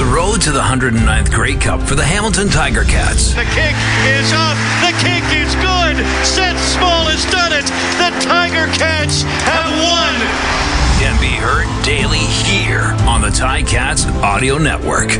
[0.00, 3.34] The road to the 109th Grey Cup for the Hamilton Tiger Cats.
[3.34, 3.76] The kick
[4.08, 4.56] is up.
[4.80, 6.00] The kick is good.
[6.24, 7.66] Seth Small has done it.
[8.00, 10.16] The Tiger Cats have won.
[10.98, 15.10] Can be heard daily here on the Ticats Audio Network.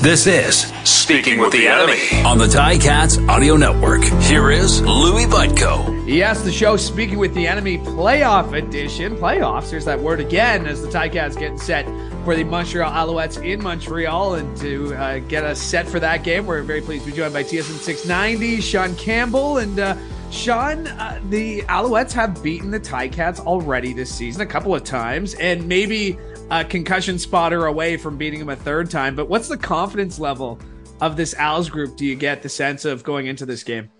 [0.00, 4.04] This is Speaking with the Enemy on the Ticats Audio Network.
[4.22, 6.06] Here is Louis Butko.
[6.06, 9.16] Yes, the show Speaking with the Enemy playoff edition.
[9.16, 11.84] Playoffs, there's that word again as the Ticats getting set
[12.24, 14.34] for the Montreal Alouettes in Montreal.
[14.34, 17.34] And to uh, get us set for that game, we're very pleased to be joined
[17.34, 19.58] by TSN 690, Sean Campbell.
[19.58, 19.96] And uh,
[20.30, 25.34] Sean, uh, the Alouettes have beaten the Ticats already this season a couple of times.
[25.34, 26.16] And maybe
[26.50, 29.14] a concussion spotter away from beating him a third time.
[29.14, 30.58] But what's the confidence level
[31.00, 31.96] of this Als group?
[31.96, 33.90] Do you get the sense of going into this game?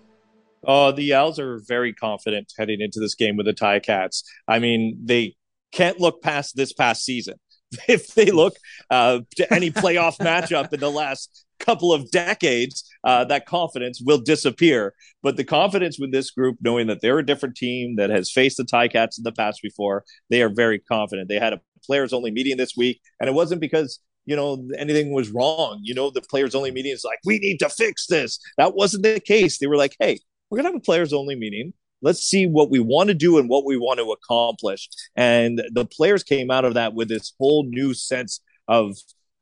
[0.63, 4.23] Oh, the Als are very confident heading into this game with the Ticats.
[4.47, 5.35] I mean, they
[5.71, 7.35] can't look past this past season.
[7.87, 8.55] If they look
[8.89, 14.17] uh, to any playoff matchup in the last couple of decades, uh, that confidence will
[14.17, 14.95] disappear.
[15.21, 18.57] But the confidence with this group, knowing that they're a different team that has faced
[18.57, 21.29] the Ticats in the past before, they are very confident.
[21.29, 25.13] They had a players only meeting this week, and it wasn't because you know anything
[25.13, 25.79] was wrong.
[25.83, 28.39] You know, the players only meeting is like we need to fix this.
[28.57, 29.57] That wasn't the case.
[29.57, 30.19] They were like, hey,
[30.49, 31.73] we're gonna have a players only meeting.
[32.01, 34.87] Let's see what we want to do and what we want to accomplish.
[35.15, 38.95] And the players came out of that with this whole new sense of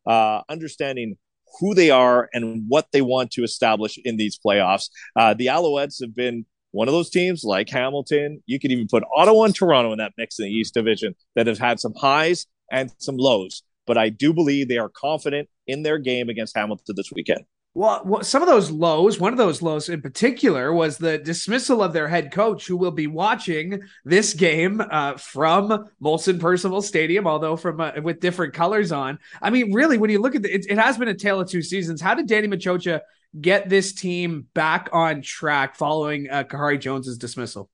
[0.07, 1.17] uh, understanding
[1.59, 4.89] who they are and what they want to establish in these playoffs.
[5.15, 8.41] Uh, the Alouettes have been one of those teams like Hamilton.
[8.45, 11.47] You could even put Ottawa and Toronto in that mix in the East Division that
[11.47, 13.63] have had some highs and some lows.
[13.85, 17.45] But I do believe they are confident in their game against Hamilton this weekend.
[17.77, 21.93] Well, some of those lows, one of those lows in particular, was the dismissal of
[21.93, 27.55] their head coach, who will be watching this game uh, from Molson Percival Stadium, although
[27.55, 29.19] from uh, with different colors on.
[29.43, 31.61] I mean, really, when you look at it, it has been a tale of two
[31.61, 32.01] seasons.
[32.01, 33.01] How did Danny Maciocia
[33.39, 37.69] get this team back on track following uh, Khari Jones's dismissal?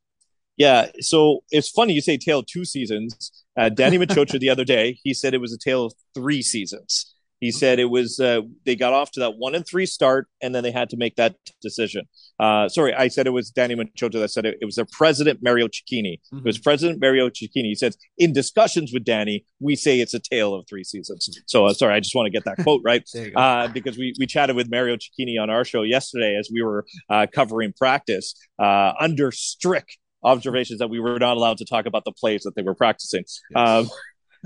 [0.58, 3.44] Yeah, so it's funny you say tale of two seasons.
[3.58, 7.13] Uh, Danny Maciocia the other day, he said it was a tale of three seasons.
[7.44, 10.56] He said it was uh, they got off to that one and three start, and
[10.56, 12.06] then they had to make that decision.
[12.40, 14.60] Uh, sorry, I said it was Danny Maciocia that said it.
[14.62, 16.22] It was their president Mario Cecchini.
[16.34, 16.38] Mm-hmm.
[16.38, 17.66] It was President Mario Cecchini.
[17.66, 21.28] He says in discussions with Danny, we say it's a tale of three seasons.
[21.48, 23.04] So uh, sorry, I just want to get that quote right
[23.36, 26.86] uh, because we we chatted with Mario Cecchini on our show yesterday as we were
[27.10, 32.06] uh, covering practice uh, under strict observations that we were not allowed to talk about
[32.06, 33.26] the plays that they were practicing.
[33.54, 33.70] Yes.
[33.70, 33.90] Um,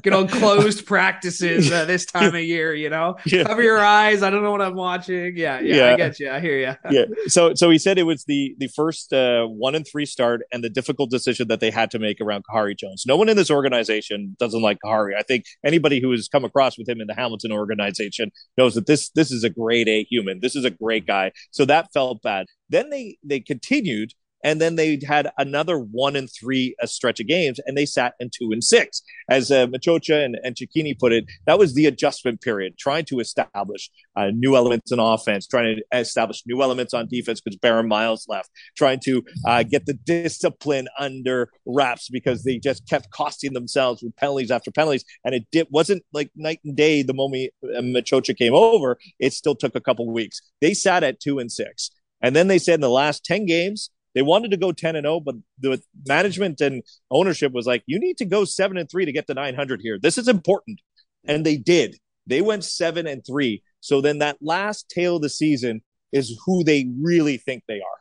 [0.03, 2.73] good old closed practices uh, this time of year.
[2.73, 3.43] You know, yeah.
[3.43, 4.23] cover your eyes.
[4.23, 5.37] I don't know what I'm watching.
[5.37, 5.93] Yeah, yeah, yeah.
[5.93, 6.31] I get you.
[6.31, 6.75] I hear you.
[6.91, 7.05] yeah.
[7.27, 10.63] So, so he said it was the the first uh, one and three start and
[10.63, 13.03] the difficult decision that they had to make around Khari Jones.
[13.05, 15.15] No one in this organization doesn't like Kahari.
[15.17, 18.87] I think anybody who has come across with him in the Hamilton organization knows that
[18.87, 20.39] this this is a great A human.
[20.39, 21.31] This is a great guy.
[21.51, 22.47] So that felt bad.
[22.69, 27.59] Then they they continued and then they had another one and three stretch of games,
[27.65, 29.01] and they sat in two and six.
[29.29, 33.19] As uh, Maciocia and, and Cecchini put it, that was the adjustment period, trying to
[33.19, 37.87] establish uh, new elements in offense, trying to establish new elements on defense because Barron
[37.87, 43.53] Miles left, trying to uh, get the discipline under wraps because they just kept costing
[43.53, 47.51] themselves with penalties after penalties, and it did, wasn't like night and day the moment
[47.63, 48.97] Maciocia came over.
[49.19, 50.41] It still took a couple weeks.
[50.61, 51.91] They sat at two and six.
[52.21, 55.05] And then they said in the last 10 games, they wanted to go 10 and
[55.05, 59.05] 0, but the management and ownership was like, you need to go 7 and 3
[59.05, 59.99] to get to 900 here.
[60.01, 60.81] This is important.
[61.27, 61.97] And they did.
[62.25, 63.61] They went 7 and 3.
[63.79, 67.99] So then that last tail of the season is who they really think they are.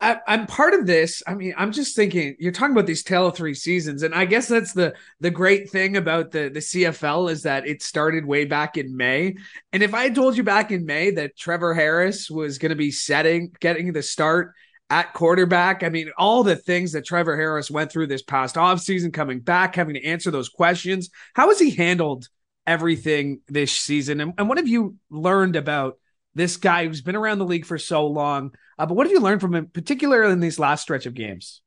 [0.00, 1.22] I, am part of this.
[1.24, 4.24] I mean, I'm just thinking you're talking about these tail of three seasons, and I
[4.24, 8.46] guess that's the the great thing about the the CFL is that it started way
[8.46, 9.36] back in May.
[9.74, 12.90] And if I told you back in May that Trevor Harris was going to be
[12.90, 14.54] setting, getting the start
[14.90, 15.82] at quarterback.
[15.84, 19.76] I mean, all the things that Trevor Harris went through this past offseason, coming back,
[19.76, 21.08] having to answer those questions.
[21.34, 22.28] How has he handled
[22.66, 24.20] everything this season?
[24.20, 25.98] And, and what have you learned about
[26.34, 28.52] this guy who's been around the league for so long?
[28.78, 31.62] Uh, but what have you learned from him, particularly in these last stretch of games?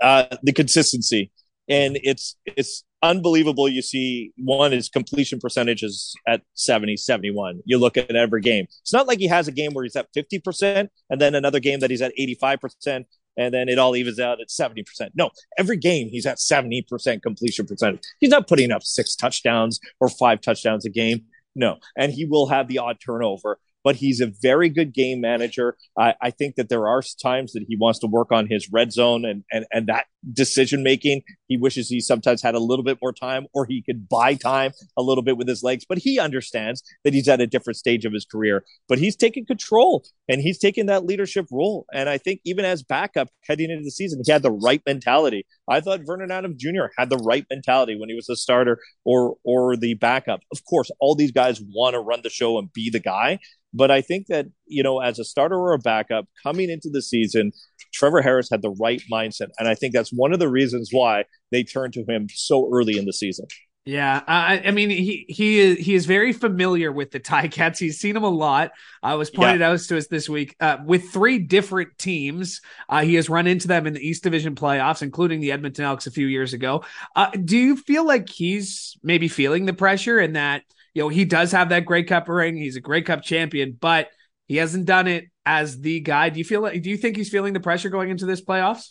[0.00, 1.30] Uh, the consistency.
[1.68, 3.68] And it's it's unbelievable.
[3.68, 7.60] You see, one is completion percentages at 70, 71.
[7.64, 8.66] You look at every game.
[8.82, 11.80] It's not like he has a game where he's at 50% and then another game
[11.80, 13.04] that he's at 85%
[13.36, 14.84] and then it all evens out at 70%.
[15.14, 18.02] No, every game he's at 70% completion percentage.
[18.18, 21.24] He's not putting up six touchdowns or five touchdowns a game.
[21.54, 21.78] No.
[21.96, 25.76] And he will have the odd turnover but he's a very good game manager.
[25.98, 28.92] I, I, think that there are times that he wants to work on his red
[28.92, 31.22] zone, and and and that decision making.
[31.48, 34.72] He wishes he sometimes had a little bit more time or he could buy time
[34.96, 38.04] a little bit with his legs, but he understands that he's at a different stage
[38.04, 38.64] of his career.
[38.88, 41.86] But he's taking control and he's taking that leadership role.
[41.92, 45.46] And I think even as backup heading into the season, he had the right mentality.
[45.68, 46.86] I thought Vernon Adams Jr.
[46.98, 50.40] had the right mentality when he was the starter or or the backup.
[50.52, 53.38] Of course, all these guys want to run the show and be the guy.
[53.72, 57.02] But I think that, you know, as a starter or a backup coming into the
[57.02, 57.52] season,
[57.92, 59.48] Trevor Harris had the right mindset.
[59.58, 62.98] And I think that's one of the reasons why they turned to him so early
[62.98, 63.46] in the season.
[63.86, 67.78] Yeah, I, I, mean he he is he is very familiar with the Ticats.
[67.78, 68.72] He's seen them a lot.
[69.02, 69.70] I was pointed yeah.
[69.70, 72.60] out to us this week uh, with three different teams.
[72.90, 76.06] Uh, he has run into them in the East Division playoffs, including the Edmonton Elks
[76.06, 76.84] a few years ago.
[77.16, 81.24] Uh, do you feel like he's maybe feeling the pressure and that you know he
[81.24, 82.58] does have that Grey Cup ring?
[82.58, 84.08] He's a Grey Cup champion, but
[84.46, 86.28] he hasn't done it as the guy.
[86.28, 86.82] Do you feel like?
[86.82, 88.90] Do you think he's feeling the pressure going into this playoffs?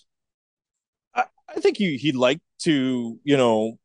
[1.55, 3.77] I, think he, he'd like to, you know,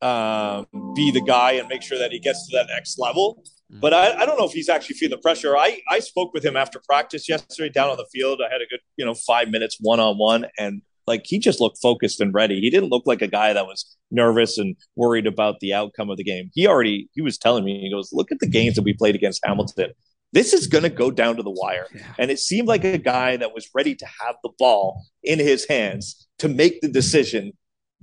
[0.00, 0.64] uh,
[0.94, 3.42] be the guy and make sure that he gets to that next level.
[3.72, 3.80] Mm.
[3.80, 5.56] But I, I, don't know if he's actually feeling the pressure.
[5.56, 8.40] I, I spoke with him after practice yesterday down on the field.
[8.44, 11.60] I had a good, you know, five minutes one on one, and like he just
[11.60, 12.60] looked focused and ready.
[12.60, 16.16] He didn't look like a guy that was nervous and worried about the outcome of
[16.16, 16.50] the game.
[16.54, 19.14] He already he was telling me he goes, look at the games that we played
[19.14, 19.92] against Hamilton.
[20.32, 21.86] This is going to go down to the wire.
[21.94, 22.14] Yeah.
[22.18, 25.66] And it seemed like a guy that was ready to have the ball in his
[25.66, 27.52] hands to make the decision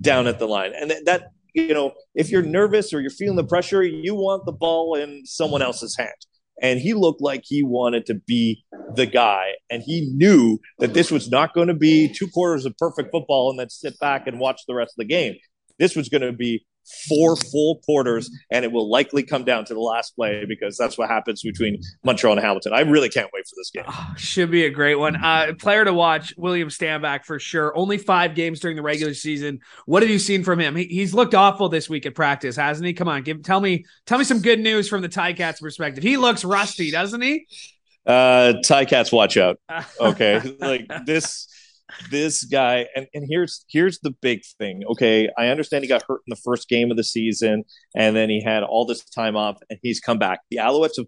[0.00, 0.72] down at the line.
[0.74, 4.52] And that you know, if you're nervous or you're feeling the pressure, you want the
[4.52, 6.10] ball in someone else's hand.
[6.62, 9.52] And he looked like he wanted to be the guy.
[9.70, 13.50] And he knew that this was not going to be two quarters of perfect football
[13.50, 15.36] and then sit back and watch the rest of the game.
[15.78, 16.66] This was going to be
[17.08, 20.98] four full quarters, and it will likely come down to the last play because that's
[20.98, 22.72] what happens between Montreal and Hamilton.
[22.72, 23.84] I really can't wait for this game.
[23.86, 25.16] Oh, should be a great one.
[25.16, 27.76] Uh, player to watch, William Stanback for sure.
[27.76, 29.60] Only five games during the regular season.
[29.86, 30.76] What have you seen from him?
[30.76, 32.92] He, he's looked awful this week at practice, hasn't he?
[32.92, 36.02] Come on, give tell me tell me some good news from the Ticats perspective.
[36.02, 37.46] He looks rusty, doesn't he?
[38.06, 39.58] Uh, Ticats, watch out.
[40.00, 41.46] Okay, like this
[42.10, 45.28] this guy and, and here's here's the big thing okay?
[45.38, 47.64] I understand he got hurt in the first game of the season
[47.94, 50.40] and then he had all this time off and he's come back.
[50.50, 51.06] The alouettes have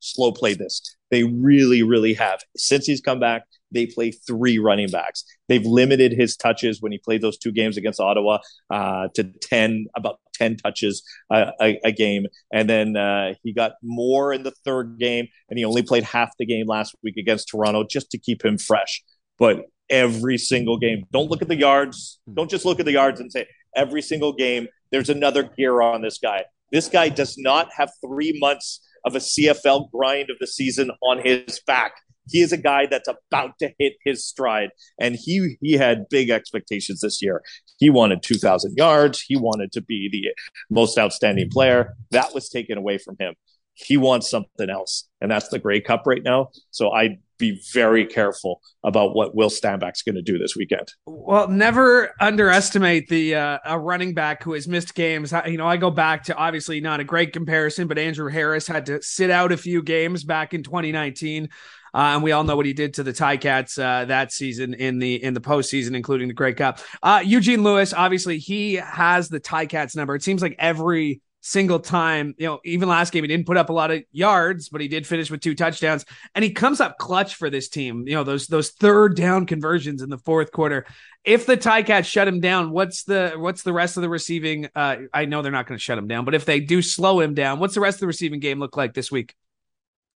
[0.00, 0.82] slow played this.
[1.10, 2.40] They really really have.
[2.56, 5.24] Since he's come back they play three running backs.
[5.48, 8.38] They've limited his touches when he played those two games against ottawa
[8.70, 12.26] uh, to 10 about 10 touches a, a, a game.
[12.52, 16.30] And then uh, he got more in the third game and he only played half
[16.38, 19.02] the game last week against toronto just to keep him fresh.
[19.38, 21.04] But every single game.
[21.12, 22.20] Don't look at the yards.
[22.26, 22.34] Hmm.
[22.34, 24.68] Don't just look at the yards and say every single game.
[24.90, 26.44] There's another gear on this guy.
[26.72, 31.20] This guy does not have three months of a CFL grind of the season on
[31.24, 31.92] his back.
[32.28, 36.28] He is a guy that's about to hit his stride, and he he had big
[36.28, 37.40] expectations this year.
[37.78, 39.20] He wanted 2,000 yards.
[39.20, 40.34] He wanted to be the
[40.68, 41.94] most outstanding player.
[42.10, 43.34] That was taken away from him.
[43.74, 46.48] He wants something else, and that's the Grey Cup right now.
[46.72, 50.92] So I be very careful about what Will Stanback's going to do this weekend.
[51.06, 55.32] Well, never underestimate the uh, a running back who has missed games.
[55.46, 58.86] You know, I go back to obviously not a great comparison, but Andrew Harris had
[58.86, 61.48] to sit out a few games back in 2019.
[61.94, 64.98] Uh, and we all know what he did to the Ticats uh, that season in
[64.98, 66.78] the in the postseason, including the Grey Cup.
[67.02, 70.14] Uh, Eugene Lewis, obviously, he has the Ticats number.
[70.14, 72.34] It seems like every single time.
[72.38, 74.88] You know, even last game, he didn't put up a lot of yards, but he
[74.88, 76.04] did finish with two touchdowns.
[76.34, 78.06] And he comes up clutch for this team.
[78.06, 80.86] You know, those those third down conversions in the fourth quarter.
[81.24, 84.68] If the Tie Ticats shut him down, what's the what's the rest of the receiving?
[84.74, 87.20] Uh, I know they're not going to shut him down, but if they do slow
[87.20, 89.34] him down, what's the rest of the receiving game look like this week?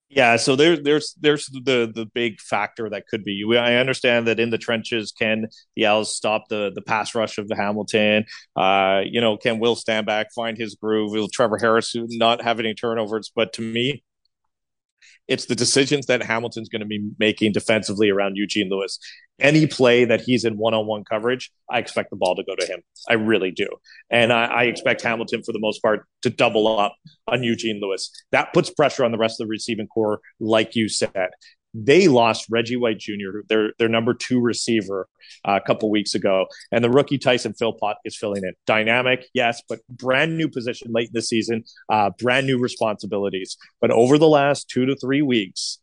[0.08, 3.44] Yeah, so there's there's there's the the big factor that could be.
[3.58, 7.48] I understand that in the trenches, can the Owls stop the the pass rush of
[7.48, 8.24] the Hamilton?
[8.54, 11.10] Uh, you know, can Will Stanback, find his groove?
[11.10, 13.32] Will Trevor Harris not have any turnovers?
[13.34, 14.04] But to me,
[15.28, 18.98] it's the decisions that Hamilton's going to be making defensively around Eugene Lewis.
[19.38, 22.54] Any play that he's in one on one coverage, I expect the ball to go
[22.54, 22.80] to him.
[23.08, 23.68] I really do.
[24.10, 26.94] And I, I, expect Hamilton, for the most part, to double up
[27.28, 28.10] on Eugene Lewis.
[28.32, 31.30] That puts pressure on the rest of the receiving core, like you said.
[31.78, 35.08] They lost Reggie White Jr., their their number two receiver,
[35.44, 38.54] uh, a couple weeks ago, and the rookie Tyson Philpott is filling in.
[38.66, 43.56] Dynamic, yes, but brand new position late in the season, uh, brand new responsibilities.
[43.80, 45.78] But over the last two to three weeks,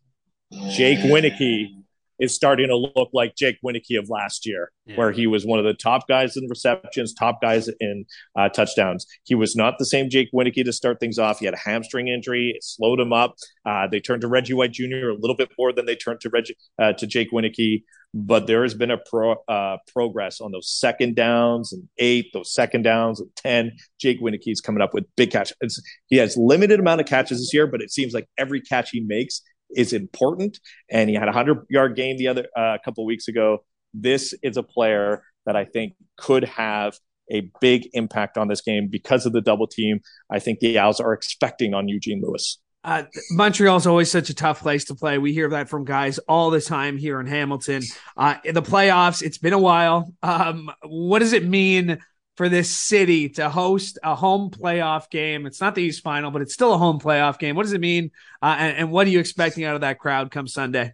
[0.71, 1.82] Jake Wieneke
[2.19, 4.95] is starting to look like Jake Wieneke of last year, yeah.
[4.95, 8.05] where he was one of the top guys in receptions, top guys in
[8.37, 9.05] uh, touchdowns.
[9.23, 11.39] He was not the same Jake Wieneke to start things off.
[11.39, 13.35] He had a hamstring injury, it slowed him up.
[13.65, 15.09] Uh, they turned to Reggie White Jr.
[15.09, 17.83] a little bit more than they turned to Reggie uh, to Jake Wieneke.
[18.15, 22.53] But there has been a pro, uh, progress on those second downs and eight, those
[22.53, 23.71] second downs and ten.
[23.99, 25.81] Jake Wieneke is coming up with big catches.
[26.07, 28.99] He has limited amount of catches this year, but it seems like every catch he
[28.99, 29.41] makes
[29.75, 30.59] is important.
[30.89, 33.63] And he had a hundred yard game the other uh, couple weeks ago.
[33.93, 36.97] This is a player that I think could have
[37.31, 40.01] a big impact on this game because of the double team.
[40.29, 42.59] I think the Owls are expecting on Eugene Lewis.
[42.83, 45.17] Uh, Montreal is always such a tough place to play.
[45.17, 47.81] We hear that from guys all the time here in Hamilton.
[48.17, 50.13] Uh, in the playoffs, it's been a while.
[50.21, 51.99] Um, what does it mean
[52.35, 55.45] for this city to host a home playoff game.
[55.45, 57.55] It's not the East Final, but it's still a home playoff game.
[57.55, 58.11] What does it mean?
[58.41, 60.93] Uh, and, and, what are you expecting out of that crowd come Sunday?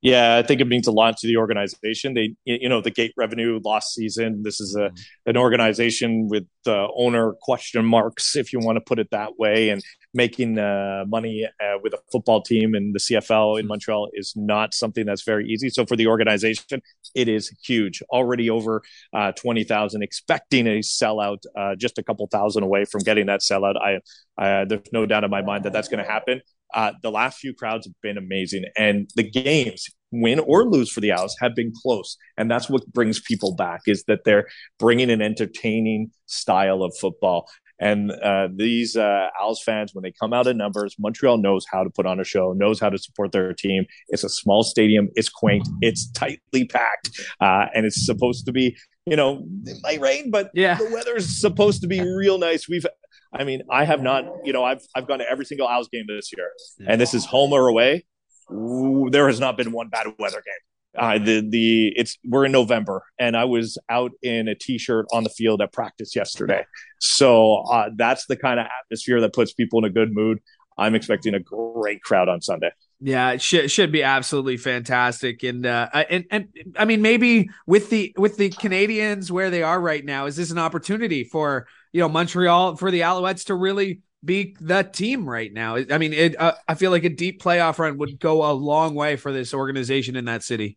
[0.00, 2.14] Yeah, I think it means a lot to the organization.
[2.14, 4.44] They, you know, the gate revenue lost season.
[4.44, 4.92] This is a
[5.26, 9.70] an organization with the owner question marks, if you want to put it that way,
[9.70, 9.82] and
[10.14, 14.74] making uh, money uh, with a football team in the CFL in Montreal is not
[14.74, 15.68] something that's very easy.
[15.70, 16.82] So for the organization,
[17.14, 18.02] it is huge.
[18.10, 23.02] Already over uh, twenty thousand, expecting a sellout, uh, just a couple thousand away from
[23.02, 23.74] getting that sellout.
[23.76, 23.98] I,
[24.38, 26.40] I there's no doubt in my mind that that's going to happen.
[26.74, 31.00] Uh, the last few crowds have been amazing, and the games, win or lose for
[31.00, 33.82] the Owls, have been close, and that's what brings people back.
[33.86, 34.46] Is that they're
[34.78, 37.48] bringing an entertaining style of football.
[37.80, 41.84] And uh, these uh, Owls fans, when they come out in numbers, Montreal knows how
[41.84, 43.86] to put on a show, knows how to support their team.
[44.08, 48.76] It's a small stadium, it's quaint, it's tightly packed, uh, and it's supposed to be.
[49.06, 50.74] You know, it might rain, but yeah.
[50.74, 52.68] the weather's supposed to be real nice.
[52.68, 52.84] We've
[53.32, 56.04] I mean, I have not, you know, I've I've gone to every single Owls game
[56.08, 56.50] this year,
[56.86, 58.04] and this is home or away.
[58.52, 60.67] Ooh, there has not been one bad weather game.
[60.96, 65.22] Uh, the the it's we're in November, and I was out in a t-shirt on
[65.22, 66.64] the field at practice yesterday.
[66.98, 70.40] So uh, that's the kind of atmosphere that puts people in a good mood.
[70.78, 72.70] I'm expecting a great crowd on Sunday.
[73.00, 77.90] Yeah, it should should be absolutely fantastic, and uh, and and I mean maybe with
[77.90, 82.00] the with the Canadiens where they are right now, is this an opportunity for you
[82.00, 85.76] know Montreal for the Alouettes to really be the team right now?
[85.76, 88.94] I mean, it uh, I feel like a deep playoff run would go a long
[88.94, 90.76] way for this organization in that city.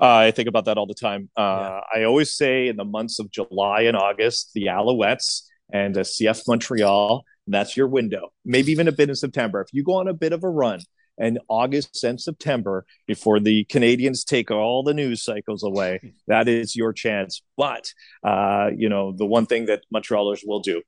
[0.00, 1.28] Uh, I think about that all the time.
[1.36, 2.00] Uh, yeah.
[2.00, 7.22] I always say in the months of July and August, the Alouettes and CF Montreal,
[7.46, 8.32] that's your window.
[8.44, 9.60] Maybe even a bit in September.
[9.60, 10.80] If you go on a bit of a run
[11.20, 16.00] and August and September before the Canadiens take all the news cycles away.
[16.26, 17.42] That is your chance.
[17.56, 20.80] But, uh, you know, the one thing that Montrealers will do,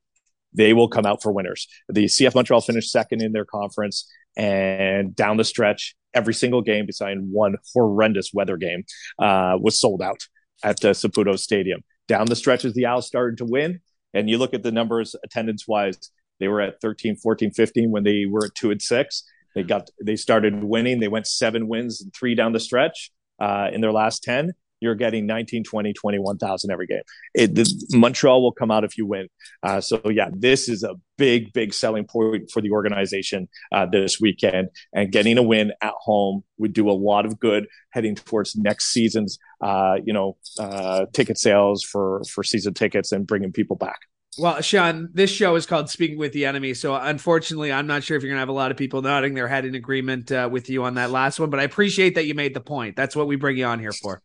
[0.53, 1.67] they will come out for winners.
[1.89, 6.85] The CF Montreal finished second in their conference and down the stretch, every single game
[6.85, 8.83] besides one horrendous weather game
[9.19, 10.27] uh, was sold out
[10.63, 11.83] at uh, Saputo Stadium.
[12.07, 13.79] Down the stretch as the Owls started to win,
[14.13, 15.97] and you look at the numbers attendance wise,
[16.39, 19.23] they were at 13, 14, 15 when they were at two and six.
[19.55, 20.99] They got they started winning.
[20.99, 24.53] They went seven wins and three down the stretch uh, in their last ten.
[24.83, 27.01] You're getting 19, 20, 21,000 every game.
[27.33, 29.27] It, Montreal will come out if you win.
[29.63, 34.19] Uh, so, yeah, this is a big, big selling point for the organization uh, this
[34.19, 34.69] weekend.
[34.93, 38.91] And getting a win at home would do a lot of good heading towards next
[38.91, 43.99] season's, uh, you know, uh, ticket sales for, for season tickets and bringing people back.
[44.37, 46.73] Well, Sean, this show is called Speaking with the Enemy.
[46.73, 49.33] So, unfortunately, I'm not sure if you're going to have a lot of people nodding
[49.33, 52.25] their head in agreement uh, with you on that last one, but I appreciate that
[52.25, 52.95] you made the point.
[52.95, 54.21] That's what we bring you on here for.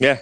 [0.00, 0.20] Yeah,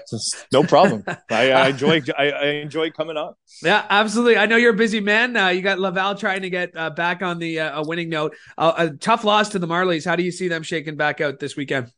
[0.53, 1.05] no problem.
[1.31, 3.35] I, I, enjoy I, I, enjoy coming on.
[3.62, 4.37] Yeah, absolutely.
[4.37, 5.37] I know you're a busy man.
[5.37, 8.37] Uh, you got Laval trying to get uh, back on the uh, a winning note.
[8.59, 10.05] Uh, a tough loss to the Marlies.
[10.05, 11.91] How do you see them shaking back out this weekend?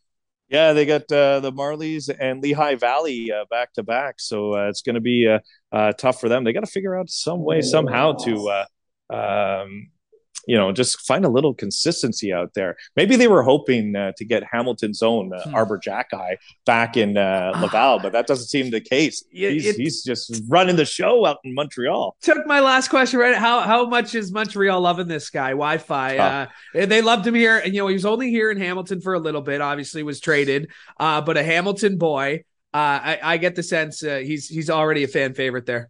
[0.48, 4.68] Yeah, they got uh, the Marlies and Lehigh Valley uh, back to back, so uh,
[4.68, 5.26] it's going to be
[5.72, 6.44] uh, tough for them.
[6.44, 8.64] They got to figure out some way somehow to
[9.10, 9.88] um,
[10.46, 12.76] you know, just find a little consistency out there.
[12.94, 15.54] Maybe they were hoping uh, to get Hamilton's own uh, hmm.
[15.54, 19.24] Arber Xhekaj back in uh, Laval, but that doesn't seem the case.
[19.30, 22.16] He's, it, he's, just running the show out in Montreal.
[22.22, 23.34] Took my last question right.
[23.34, 25.50] How how much is Montreal loving this guy?
[25.50, 26.18] Wi-Fi.
[26.18, 29.14] Uh, they loved him here, and you know he was only here in Hamilton for
[29.14, 29.60] a little bit.
[29.60, 32.44] Obviously, was traded, uh, but a Hamilton boy.
[32.72, 35.88] Uh, I, I, get the sense uh, he's he's already a fan favorite there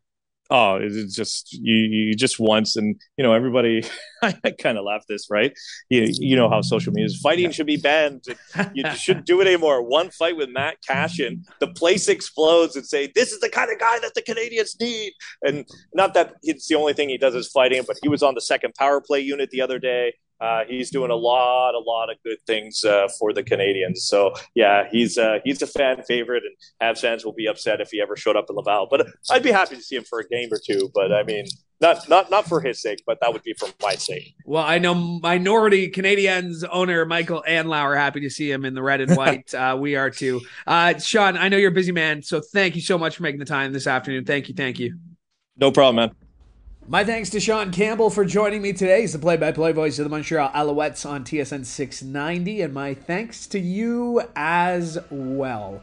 [0.50, 3.84] oh it's just you you just once and you know everybody
[4.22, 5.52] i kind of laugh this right?
[5.88, 7.20] You, you know how social media is.
[7.20, 8.24] Fighting should be banned.
[8.74, 9.82] You shouldn't do it anymore.
[9.82, 13.78] One fight with matt cashin the place explodes and say this is the kind of
[13.78, 15.12] guy that the Canadiens need.
[15.42, 18.34] And not that it's the only thing he does is fighting but he was on
[18.34, 22.10] the second power play unit the other day Uh, he's doing a lot, a lot
[22.10, 23.98] of good things uh, for the Canadiens.
[23.98, 27.90] So yeah, he's uh, he's a fan favorite, and Habs fans will be upset if
[27.90, 28.88] he ever showed up in Laval.
[28.90, 30.90] But I'd be happy to see him for a game or two.
[30.94, 31.46] But I mean,
[31.80, 34.34] not not not for his sake, but that would be for my sake.
[34.44, 39.00] Well, I know minority Canadiens owner Michael Andlauer happy to see him in the red
[39.00, 39.54] and white.
[39.54, 40.42] uh, we are too.
[40.66, 43.40] Uh, Sean, I know you're a busy man, so thank you so much for making
[43.40, 44.24] the time this afternoon.
[44.24, 44.98] Thank you, thank you.
[45.56, 46.25] No problem, man.
[46.88, 49.00] My thanks to Sean Campbell for joining me today.
[49.00, 53.58] He's the play-by-play voice of the Montreal Alouettes on TSN 690, and my thanks to
[53.58, 55.82] you as well.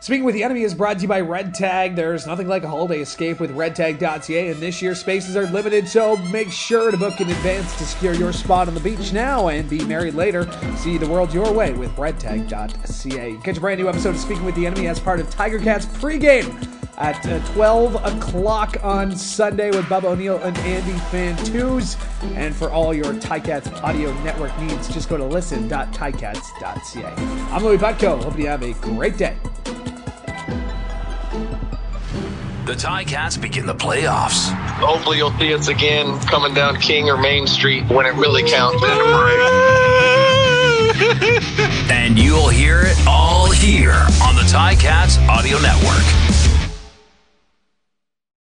[0.00, 1.96] Speaking with the Enemy is brought to you by Red Tag.
[1.96, 6.16] There's nothing like a holiday escape with redtag.ca, and this year spaces are limited, so
[6.16, 9.68] make sure to book in advance to secure your spot on the beach now and
[9.68, 10.48] be married later.
[10.76, 13.38] See the world your way with redtag.ca.
[13.42, 15.86] Catch a brand new episode of Speaking with the Enemy as part of Tiger Cats
[15.86, 16.54] pregame
[16.98, 21.96] at uh, 12 o'clock on Sunday with Bob O'Neill and Andy Fantuz.
[22.36, 27.04] And for all your Ticats audio network needs, just go to listen.ticats.ca.
[27.52, 28.22] I'm Louis Butko.
[28.22, 29.36] Hope you have a great day.
[32.68, 34.52] The Ticats begin the playoffs.
[34.76, 38.82] Hopefully, you'll see us again coming down King or Main Street when it really counts.
[41.90, 46.27] and you'll hear it all here on the Ticats Audio Network.